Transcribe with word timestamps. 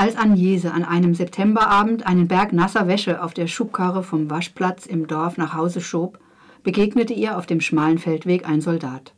Als 0.00 0.16
Agnese 0.16 0.72
an 0.72 0.82
einem 0.82 1.14
Septemberabend 1.14 2.06
einen 2.06 2.26
Berg 2.26 2.54
nasser 2.54 2.88
Wäsche 2.88 3.22
auf 3.22 3.34
der 3.34 3.46
Schubkarre 3.46 4.02
vom 4.02 4.30
Waschplatz 4.30 4.86
im 4.86 5.06
Dorf 5.06 5.36
nach 5.36 5.52
Hause 5.52 5.82
schob, 5.82 6.18
begegnete 6.62 7.12
ihr 7.12 7.36
auf 7.36 7.44
dem 7.44 7.60
schmalen 7.60 7.98
Feldweg 7.98 8.48
ein 8.48 8.62
Soldat. 8.62 9.12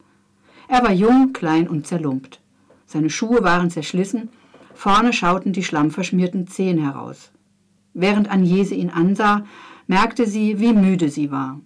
Er 0.67 0.83
war 0.83 0.91
jung, 0.91 1.33
klein 1.33 1.69
und 1.69 1.87
zerlumpt. 1.87 2.41
Seine 2.85 3.11
Schuhe 3.11 3.45
waren 3.45 3.71
zerschlissen, 3.71 4.29
vorne 4.75 5.13
schauten 5.13 5.53
die 5.53 5.63
schlammverschmierten 5.63 6.49
Zehen 6.49 6.83
heraus. 6.83 7.31
Während 7.95 8.29
Agnese 8.29 8.75
ihn 8.75 8.91
ansah, 8.91 9.45
merkte 9.87 10.27
sie, 10.27 10.59
wie 10.59 10.73
müde 10.73 11.11
sie 11.11 11.31
war. 11.31 11.61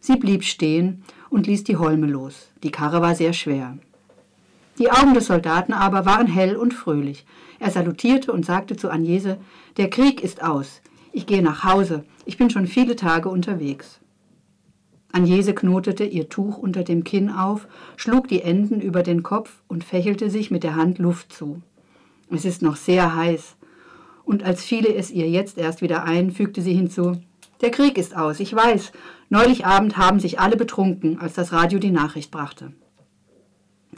Sie 0.00 0.16
blieb 0.16 0.42
stehen 0.42 1.04
und 1.28 1.46
ließ 1.46 1.62
die 1.62 1.76
Holme 1.76 2.08
los. 2.08 2.50
Die 2.64 2.72
Karre 2.72 3.00
war 3.00 3.14
sehr 3.14 3.32
schwer. 3.32 3.78
Die 4.80 4.90
Augen 4.90 5.12
des 5.12 5.26
Soldaten 5.26 5.74
aber 5.74 6.06
waren 6.06 6.26
hell 6.26 6.56
und 6.56 6.72
fröhlich. 6.72 7.26
Er 7.58 7.70
salutierte 7.70 8.32
und 8.32 8.46
sagte 8.46 8.76
zu 8.76 8.90
Agnese, 8.90 9.36
der 9.76 9.90
Krieg 9.90 10.22
ist 10.22 10.42
aus. 10.42 10.80
Ich 11.12 11.26
gehe 11.26 11.42
nach 11.42 11.64
Hause. 11.64 12.04
Ich 12.24 12.38
bin 12.38 12.48
schon 12.48 12.66
viele 12.66 12.96
Tage 12.96 13.28
unterwegs. 13.28 14.00
Agnese 15.12 15.52
knotete 15.52 16.04
ihr 16.04 16.30
Tuch 16.30 16.56
unter 16.56 16.82
dem 16.82 17.04
Kinn 17.04 17.28
auf, 17.28 17.68
schlug 17.96 18.28
die 18.28 18.40
Enden 18.40 18.80
über 18.80 19.02
den 19.02 19.22
Kopf 19.22 19.60
und 19.68 19.84
fächelte 19.84 20.30
sich 20.30 20.50
mit 20.50 20.62
der 20.62 20.76
Hand 20.76 20.98
Luft 20.98 21.30
zu. 21.30 21.60
Es 22.30 22.46
ist 22.46 22.62
noch 22.62 22.76
sehr 22.76 23.14
heiß. 23.14 23.56
Und 24.24 24.44
als 24.44 24.64
fiele 24.64 24.94
es 24.94 25.10
ihr 25.10 25.28
jetzt 25.28 25.58
erst 25.58 25.82
wieder 25.82 26.04
ein, 26.04 26.30
fügte 26.30 26.62
sie 26.62 26.72
hinzu, 26.72 27.20
der 27.60 27.70
Krieg 27.70 27.98
ist 27.98 28.16
aus, 28.16 28.40
ich 28.40 28.54
weiß. 28.54 28.92
Neulich 29.28 29.66
Abend 29.66 29.98
haben 29.98 30.20
sich 30.20 30.40
alle 30.40 30.56
betrunken, 30.56 31.18
als 31.18 31.34
das 31.34 31.52
Radio 31.52 31.78
die 31.78 31.90
Nachricht 31.90 32.30
brachte. 32.30 32.72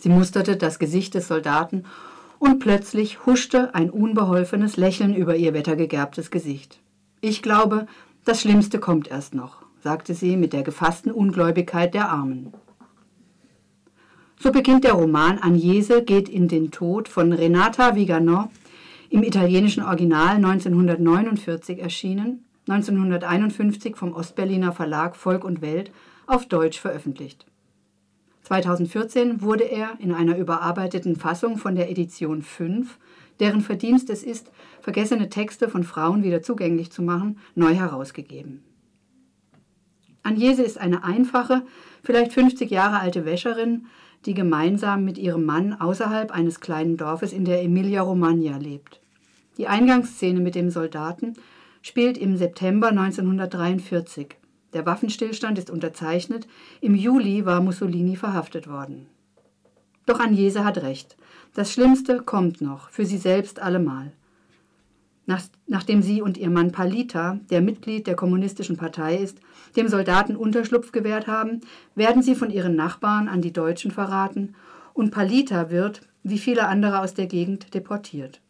Sie 0.02 0.08
musterte 0.08 0.56
das 0.56 0.80
Gesicht 0.80 1.14
des 1.14 1.28
Soldaten 1.28 1.84
und 2.40 2.58
plötzlich 2.58 3.24
huschte 3.24 3.72
ein 3.72 3.88
unbeholfenes 3.88 4.76
Lächeln 4.76 5.14
über 5.14 5.36
ihr 5.36 5.54
wettergegerbtes 5.54 6.32
Gesicht. 6.32 6.80
Ich 7.20 7.40
glaube, 7.40 7.86
das 8.24 8.40
Schlimmste 8.40 8.80
kommt 8.80 9.06
erst 9.06 9.32
noch, 9.32 9.62
sagte 9.80 10.14
sie 10.14 10.36
mit 10.36 10.54
der 10.54 10.64
gefassten 10.64 11.12
Ungläubigkeit 11.12 11.94
der 11.94 12.10
Armen. 12.10 12.52
So 14.40 14.50
beginnt 14.50 14.82
der 14.82 14.94
Roman 14.94 15.38
Agnese 15.38 16.02
geht 16.02 16.28
in 16.28 16.48
den 16.48 16.72
Tod 16.72 17.06
von 17.06 17.32
Renata 17.32 17.90
Viganò, 17.94 18.48
im 19.08 19.22
italienischen 19.22 19.84
Original 19.84 20.34
1949 20.34 21.78
erschienen, 21.78 22.44
1951 22.68 23.94
vom 23.94 24.14
Ostberliner 24.14 24.72
Verlag 24.72 25.14
Volk 25.14 25.44
und 25.44 25.62
Welt 25.62 25.92
auf 26.26 26.46
Deutsch 26.46 26.80
veröffentlicht. 26.80 27.46
2014 28.42 29.40
wurde 29.40 29.64
er 29.64 29.98
in 30.00 30.12
einer 30.12 30.36
überarbeiteten 30.36 31.16
Fassung 31.16 31.58
von 31.58 31.74
der 31.74 31.90
Edition 31.90 32.42
5, 32.42 32.98
deren 33.40 33.60
Verdienst 33.60 34.10
es 34.10 34.22
ist, 34.22 34.50
vergessene 34.80 35.28
Texte 35.28 35.68
von 35.68 35.84
Frauen 35.84 36.22
wieder 36.22 36.42
zugänglich 36.42 36.90
zu 36.90 37.02
machen, 37.02 37.38
neu 37.54 37.74
herausgegeben. 37.74 38.62
Agnese 40.24 40.62
ist 40.62 40.78
eine 40.78 41.04
einfache, 41.04 41.62
vielleicht 42.02 42.32
50 42.32 42.70
Jahre 42.70 43.00
alte 43.00 43.24
Wäscherin, 43.24 43.86
die 44.24 44.34
gemeinsam 44.34 45.04
mit 45.04 45.18
ihrem 45.18 45.44
Mann 45.44 45.72
außerhalb 45.72 46.30
eines 46.30 46.60
kleinen 46.60 46.96
Dorfes 46.96 47.32
in 47.32 47.44
der 47.44 47.62
Emilia-Romagna 47.62 48.56
lebt. 48.56 49.00
Die 49.58 49.66
Eingangsszene 49.66 50.40
mit 50.40 50.54
dem 50.54 50.70
Soldaten 50.70 51.34
spielt 51.82 52.16
im 52.16 52.36
September 52.36 52.88
1943. 52.88 54.36
Der 54.72 54.86
Waffenstillstand 54.86 55.58
ist 55.58 55.70
unterzeichnet. 55.70 56.46
Im 56.80 56.94
Juli 56.94 57.44
war 57.44 57.60
Mussolini 57.60 58.16
verhaftet 58.16 58.68
worden. 58.68 59.06
Doch 60.06 60.18
Agnese 60.18 60.64
hat 60.64 60.78
recht. 60.78 61.16
Das 61.54 61.72
Schlimmste 61.72 62.22
kommt 62.22 62.60
noch, 62.60 62.90
für 62.90 63.04
sie 63.04 63.18
selbst 63.18 63.60
allemal. 63.60 64.12
Nach, 65.26 65.42
nachdem 65.66 66.02
sie 66.02 66.20
und 66.20 66.36
ihr 66.36 66.50
Mann 66.50 66.72
Palita, 66.72 67.38
der 67.50 67.60
Mitglied 67.60 68.06
der 68.06 68.16
Kommunistischen 68.16 68.76
Partei 68.76 69.16
ist, 69.16 69.38
dem 69.76 69.88
Soldaten 69.88 70.34
Unterschlupf 70.34 70.90
gewährt 70.90 71.26
haben, 71.26 71.60
werden 71.94 72.22
sie 72.22 72.34
von 72.34 72.50
ihren 72.50 72.74
Nachbarn 72.74 73.28
an 73.28 73.40
die 73.40 73.52
Deutschen 73.52 73.90
verraten 73.90 74.54
und 74.94 75.10
Palita 75.10 75.70
wird, 75.70 76.02
wie 76.24 76.38
viele 76.38 76.66
andere 76.66 77.00
aus 77.00 77.14
der 77.14 77.26
Gegend, 77.26 77.74
deportiert. 77.74 78.40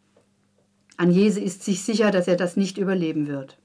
Agnese 0.97 1.39
ist 1.39 1.63
sich 1.63 1.83
sicher, 1.83 2.11
dass 2.11 2.27
er 2.27 2.35
das 2.35 2.57
nicht 2.57 2.77
überleben 2.77 3.27
wird. 3.27 3.57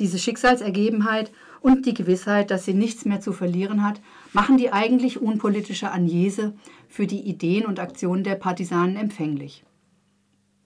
Diese 0.00 0.18
Schicksalsergebenheit 0.18 1.30
und 1.60 1.84
die 1.84 1.92
Gewissheit, 1.92 2.50
dass 2.50 2.64
sie 2.64 2.72
nichts 2.72 3.04
mehr 3.04 3.20
zu 3.20 3.34
verlieren 3.34 3.84
hat, 3.84 4.00
machen 4.32 4.56
die 4.56 4.72
eigentlich 4.72 5.20
unpolitische 5.20 5.92
Agnese 5.92 6.54
für 6.88 7.06
die 7.06 7.20
Ideen 7.20 7.66
und 7.66 7.78
Aktionen 7.78 8.24
der 8.24 8.36
Partisanen 8.36 8.96
empfänglich. 8.96 9.62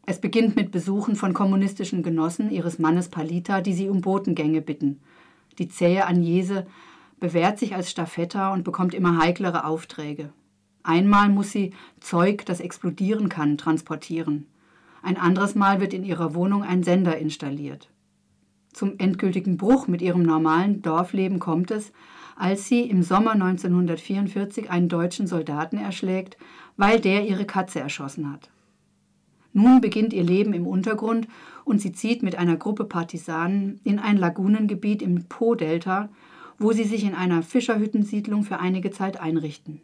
Es 0.06 0.20
beginnt 0.20 0.54
mit 0.54 0.70
Besuchen 0.70 1.16
von 1.16 1.34
kommunistischen 1.34 2.04
Genossen 2.04 2.48
ihres 2.48 2.78
Mannes 2.78 3.08
Palita, 3.08 3.60
die 3.60 3.72
sie 3.72 3.88
um 3.88 4.02
Botengänge 4.02 4.60
bitten. 4.60 5.00
Die 5.58 5.68
zähe 5.68 6.06
Agnese 6.06 6.64
bewährt 7.18 7.58
sich 7.58 7.74
als 7.74 7.90
Staffetta 7.90 8.52
und 8.52 8.62
bekommt 8.62 8.94
immer 8.94 9.18
heiklere 9.18 9.64
Aufträge. 9.64 10.32
Einmal 10.84 11.28
muss 11.28 11.50
sie 11.50 11.72
Zeug, 11.98 12.46
das 12.46 12.60
explodieren 12.60 13.28
kann, 13.28 13.58
transportieren. 13.58 14.46
Ein 15.02 15.16
anderes 15.16 15.56
Mal 15.56 15.80
wird 15.80 15.92
in 15.92 16.04
ihrer 16.04 16.34
Wohnung 16.36 16.62
ein 16.62 16.84
Sender 16.84 17.18
installiert. 17.18 17.88
Zum 18.74 18.98
endgültigen 18.98 19.56
Bruch 19.56 19.86
mit 19.86 20.02
ihrem 20.02 20.22
normalen 20.22 20.82
Dorfleben 20.82 21.38
kommt 21.38 21.70
es, 21.70 21.92
als 22.36 22.66
sie 22.66 22.82
im 22.82 23.04
Sommer 23.04 23.30
1944 23.32 24.68
einen 24.68 24.88
deutschen 24.88 25.28
Soldaten 25.28 25.78
erschlägt, 25.78 26.36
weil 26.76 27.00
der 27.00 27.26
ihre 27.26 27.44
Katze 27.44 27.78
erschossen 27.78 28.32
hat. 28.32 28.50
Nun 29.52 29.80
beginnt 29.80 30.12
ihr 30.12 30.24
Leben 30.24 30.52
im 30.52 30.66
Untergrund 30.66 31.28
und 31.64 31.80
sie 31.80 31.92
zieht 31.92 32.24
mit 32.24 32.36
einer 32.36 32.56
Gruppe 32.56 32.84
Partisanen 32.84 33.80
in 33.84 34.00
ein 34.00 34.16
Lagunengebiet 34.16 35.00
im 35.02 35.24
Po-Delta, 35.28 36.08
wo 36.58 36.72
sie 36.72 36.82
sich 36.82 37.04
in 37.04 37.14
einer 37.14 37.42
Fischerhüttensiedlung 37.42 38.42
für 38.42 38.58
einige 38.58 38.90
Zeit 38.90 39.20
einrichten. 39.20 39.80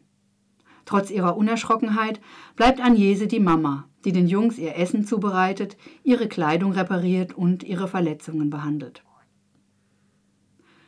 Trotz 0.85 1.13
ihrer 1.13 1.37
Unerschrockenheit 1.37 2.21
bleibt 2.57 2.85
Agnese 2.85 3.29
die 3.29 3.39
Mama, 3.39 3.85
die 4.05 4.13
den 4.13 4.27
Jungs 4.27 4.59
ihr 4.59 4.77
Essen 4.77 5.07
zubereitet, 5.07 5.77
ihre 6.03 6.29
Kleidung 6.29 6.73
repariert 6.73 7.33
und 7.33 7.63
ihre 7.63 7.89
Verletzungen 7.89 8.51
behandelt. 8.51 9.03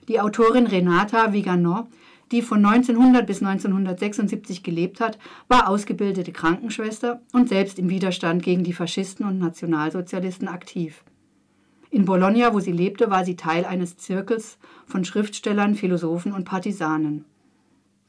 Die 0.08 0.20
Autorin 0.20 0.66
Renata 0.66 1.32
Viganò, 1.32 1.86
die 2.32 2.42
von 2.42 2.64
1900 2.64 3.26
bis 3.26 3.42
1976 3.42 4.62
gelebt 4.62 5.00
hat, 5.00 5.18
war 5.48 5.68
ausgebildete 5.68 6.32
Krankenschwester 6.32 7.20
und 7.32 7.48
selbst 7.48 7.78
im 7.78 7.88
Widerstand 7.88 8.42
gegen 8.42 8.64
die 8.64 8.72
Faschisten 8.72 9.26
und 9.26 9.38
Nationalsozialisten 9.38 10.48
aktiv. 10.48 11.04
In 11.90 12.06
Bologna, 12.06 12.54
wo 12.54 12.60
sie 12.60 12.72
lebte, 12.72 13.10
war 13.10 13.24
sie 13.24 13.36
Teil 13.36 13.66
eines 13.66 13.98
Zirkels 13.98 14.58
von 14.86 15.04
Schriftstellern, 15.04 15.74
Philosophen 15.74 16.32
und 16.32 16.44
Partisanen. 16.44 17.26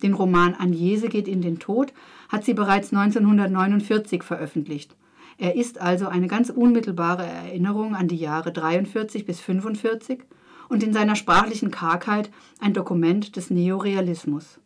Den 0.04 0.14
Roman 0.14 0.54
Agnese 0.54 1.08
geht 1.08 1.28
in 1.28 1.42
den 1.42 1.60
Tod 1.60 1.94
hat 2.30 2.44
sie 2.44 2.54
bereits 2.54 2.94
1949 2.94 4.22
veröffentlicht. 4.22 4.96
Er 5.38 5.56
ist 5.56 5.80
also 5.80 6.08
eine 6.08 6.28
ganz 6.28 6.50
unmittelbare 6.50 7.26
Erinnerung 7.26 7.96
an 7.96 8.08
die 8.08 8.18
Jahre 8.18 8.52
43 8.52 9.26
bis 9.26 9.40
45 9.40 10.20
und 10.70 10.84
in 10.84 10.94
seiner 10.94 11.16
sprachlichen 11.16 11.72
Kargheit 11.72 12.30
ein 12.60 12.74
Dokument 12.74 13.36
des 13.36 13.50
Neorealismus. 13.50 14.60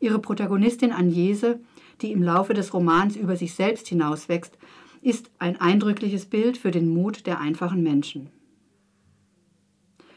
Ihre 0.00 0.18
Protagonistin 0.18 0.92
Agnese, 0.92 1.60
die 2.00 2.10
im 2.10 2.22
Laufe 2.22 2.54
des 2.54 2.74
Romans 2.74 3.16
über 3.16 3.36
sich 3.36 3.54
selbst 3.54 3.86
hinauswächst, 3.88 4.58
ist 5.00 5.30
ein 5.38 5.60
eindrückliches 5.60 6.26
Bild 6.26 6.56
für 6.56 6.70
den 6.70 6.88
Mut 6.88 7.26
der 7.26 7.40
einfachen 7.40 7.82
Menschen. 7.82 8.30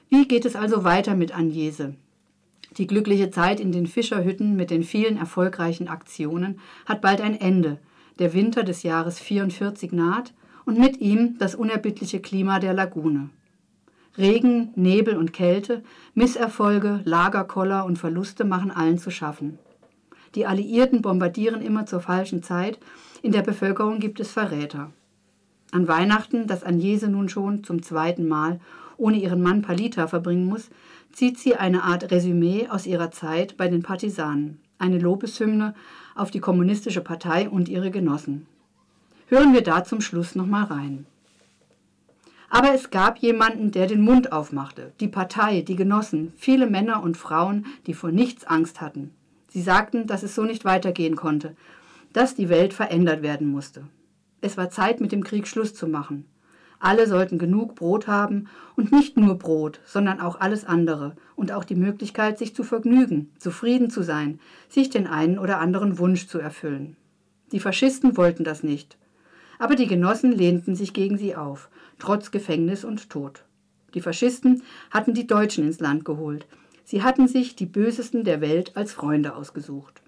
Wie 0.09 0.27
geht 0.27 0.45
es 0.45 0.55
also 0.55 0.83
weiter 0.83 1.15
mit 1.15 1.35
Agnese? 1.35 1.95
Die 2.77 2.87
glückliche 2.87 3.31
Zeit 3.31 3.59
in 3.59 3.71
den 3.71 3.87
Fischerhütten 3.87 4.55
mit 4.55 4.69
den 4.69 4.83
vielen 4.83 5.17
erfolgreichen 5.17 5.87
Aktionen 5.87 6.59
hat 6.85 7.01
bald 7.01 7.21
ein 7.21 7.39
Ende. 7.39 7.77
Der 8.19 8.33
Winter 8.33 8.63
des 8.63 8.83
Jahres 8.83 9.19
44 9.19 9.93
naht 9.93 10.33
und 10.65 10.77
mit 10.77 10.99
ihm 10.99 11.37
das 11.37 11.55
unerbittliche 11.55 12.19
Klima 12.19 12.59
der 12.59 12.73
Lagune. 12.73 13.29
Regen, 14.17 14.71
Nebel 14.75 15.17
und 15.17 15.33
Kälte, 15.33 15.83
Misserfolge, 16.13 17.01
Lagerkoller 17.05 17.85
und 17.85 17.97
Verluste 17.97 18.43
machen 18.43 18.71
allen 18.71 18.97
zu 18.97 19.11
schaffen. 19.11 19.57
Die 20.35 20.45
Alliierten 20.45 21.01
bombardieren 21.01 21.61
immer 21.61 21.85
zur 21.85 22.01
falschen 22.01 22.43
Zeit, 22.43 22.79
in 23.21 23.31
der 23.31 23.41
Bevölkerung 23.41 23.99
gibt 23.99 24.19
es 24.19 24.31
Verräter. 24.31 24.91
An 25.71 25.87
Weihnachten, 25.87 26.47
das 26.47 26.63
Agnese 26.63 27.09
nun 27.09 27.29
schon 27.29 27.63
zum 27.63 27.81
zweiten 27.83 28.27
Mal 28.27 28.59
ohne 28.97 29.17
ihren 29.17 29.41
Mann 29.41 29.61
Palita 29.61 30.07
verbringen 30.07 30.45
muss, 30.45 30.69
zieht 31.15 31.39
sie 31.39 31.55
eine 31.55 31.83
Art 31.83 32.11
Resümee 32.11 32.67
aus 32.69 32.85
ihrer 32.85 33.09
Zeit 33.09 33.55
bei 33.55 33.69
den 33.69 33.83
Partisanen, 33.83 34.59
eine 34.77 34.99
Lobeshymne 34.99 35.73
auf 36.13 36.29
die 36.29 36.41
kommunistische 36.41 36.99
Partei 36.99 37.49
und 37.49 37.69
ihre 37.69 37.89
Genossen. 37.89 38.47
Hören 39.27 39.53
wir 39.53 39.61
da 39.61 39.85
zum 39.85 40.01
Schluss 40.01 40.35
nochmal 40.35 40.65
rein. 40.65 41.05
Aber 42.49 42.73
es 42.73 42.89
gab 42.89 43.19
jemanden, 43.19 43.71
der 43.71 43.87
den 43.87 44.01
Mund 44.01 44.33
aufmachte, 44.33 44.91
die 44.99 45.07
Partei, 45.07 45.61
die 45.61 45.77
Genossen, 45.77 46.33
viele 46.35 46.69
Männer 46.69 47.01
und 47.01 47.15
Frauen, 47.15 47.65
die 47.87 47.93
vor 47.93 48.11
nichts 48.11 48.43
Angst 48.43 48.81
hatten. 48.81 49.11
Sie 49.47 49.61
sagten, 49.61 50.07
dass 50.07 50.21
es 50.21 50.35
so 50.35 50.43
nicht 50.43 50.65
weitergehen 50.65 51.15
konnte, 51.15 51.55
dass 52.11 52.35
die 52.35 52.49
Welt 52.49 52.73
verändert 52.73 53.21
werden 53.21 53.47
musste. 53.47 53.87
Es 54.41 54.57
war 54.57 54.69
Zeit, 54.69 54.99
mit 54.99 55.13
dem 55.13 55.23
Krieg 55.23 55.47
Schluss 55.47 55.73
zu 55.73 55.87
machen. 55.87 56.25
Alle 56.79 57.07
sollten 57.07 57.37
genug 57.37 57.75
Brot 57.75 58.07
haben 58.07 58.47
und 58.75 58.91
nicht 58.91 59.17
nur 59.17 59.35
Brot, 59.35 59.79
sondern 59.85 60.19
auch 60.19 60.39
alles 60.39 60.65
andere 60.65 61.15
und 61.35 61.51
auch 61.51 61.63
die 61.63 61.75
Möglichkeit, 61.75 62.37
sich 62.37 62.55
zu 62.55 62.63
vergnügen, 62.63 63.31
zufrieden 63.39 63.89
zu 63.89 64.03
sein, 64.03 64.39
sich 64.69 64.89
den 64.89 65.07
einen 65.07 65.39
oder 65.39 65.59
anderen 65.59 65.97
Wunsch 65.99 66.27
zu 66.27 66.39
erfüllen. 66.39 66.97
Die 67.51 67.59
Faschisten 67.59 68.17
wollten 68.17 68.43
das 68.43 68.63
nicht. 68.63 68.97
Aber 69.57 69.75
die 69.75 69.87
Genossen 69.87 70.31
lehnten 70.31 70.75
sich 70.75 70.93
gegen 70.93 71.17
sie 71.17 71.35
auf, 71.35 71.69
trotz 71.99 72.31
Gefängnis 72.31 72.83
und 72.83 73.09
Tod. 73.09 73.45
Die 73.93 74.01
Faschisten 74.01 74.63
hatten 74.91 75.13
die 75.13 75.27
Deutschen 75.27 75.65
ins 75.65 75.79
Land 75.79 76.03
geholt. 76.03 76.45
Sie 76.83 77.01
hatten 77.01 77.27
sich 77.27 77.55
die 77.55 77.65
Bösesten 77.65 78.25
der 78.25 78.41
Welt 78.41 78.75
als 78.75 78.91
Freunde 78.91 79.35
ausgesucht. 79.35 80.01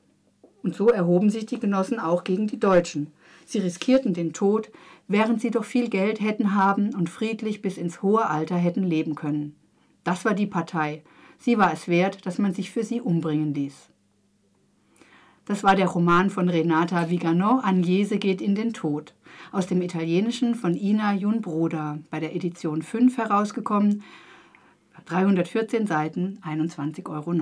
Und 0.61 0.75
so 0.75 0.89
erhoben 0.89 1.29
sich 1.29 1.45
die 1.45 1.59
Genossen 1.59 1.99
auch 1.99 2.25
gegen 2.25 2.47
die 2.47 2.59
Deutschen. 2.59 3.13
Sie 3.45 3.59
riskierten 3.59 4.13
den 4.13 4.33
Tod, 4.33 4.69
während 5.07 5.41
sie 5.41 5.51
doch 5.51 5.63
viel 5.63 5.89
Geld 5.89 6.21
hätten 6.21 6.53
haben 6.55 6.93
und 6.93 7.09
friedlich 7.09 7.61
bis 7.61 7.77
ins 7.77 8.01
hohe 8.01 8.27
Alter 8.29 8.55
hätten 8.57 8.83
leben 8.83 9.15
können. 9.15 9.55
Das 10.03 10.25
war 10.25 10.33
die 10.33 10.47
Partei. 10.47 11.03
Sie 11.37 11.57
war 11.57 11.71
es 11.71 11.87
wert, 11.87 12.25
dass 12.25 12.37
man 12.37 12.53
sich 12.53 12.71
für 12.71 12.83
sie 12.83 13.01
umbringen 13.01 13.53
ließ. 13.53 13.89
Das 15.45 15.63
war 15.63 15.75
der 15.75 15.87
Roman 15.87 16.29
von 16.29 16.49
Renata 16.49 17.09
Vigano, 17.09 17.61
Agnese 17.63 18.17
geht 18.17 18.41
in 18.41 18.53
den 18.53 18.73
Tod, 18.73 19.13
aus 19.53 19.65
dem 19.65 19.81
Italienischen 19.81 20.55
von 20.55 20.75
Ina 20.75 21.13
Jun 21.13 21.41
Broda, 21.41 21.99
bei 22.09 22.19
der 22.19 22.35
Edition 22.35 22.81
5 22.81 23.17
herausgekommen, 23.17 24.03
314 25.05 25.87
Seiten, 25.87 26.39
21,90 26.43 27.07
Euro. 27.09 27.33